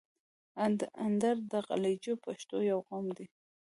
[1.05, 3.25] اندړ د غلجیو پښتنو یو قوم ده.